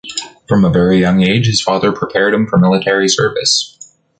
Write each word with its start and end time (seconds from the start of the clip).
From 0.47 0.65
a 0.65 0.71
very 0.71 0.97
young 0.97 1.21
age, 1.21 1.45
his 1.45 1.61
father 1.61 1.91
prepared 1.91 2.33
him 2.33 2.47
for 2.47 2.57
military 2.57 3.07
service. 3.07 3.77